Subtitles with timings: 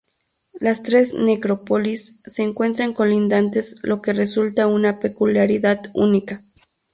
[0.59, 6.41] Las tres necrópolis se encuentran colindantes lo que resulta una peculiaridad única.